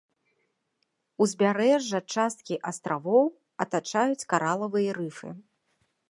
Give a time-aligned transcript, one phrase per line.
[1.25, 3.25] Узбярэжжа часткі астравоў
[3.65, 5.29] атачаюць каралавыя рыфы.